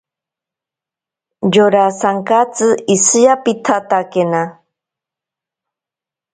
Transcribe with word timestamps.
Yora 1.53 1.83
sankatsi 1.99 2.67
ishiyapitsatakena. 2.95 4.41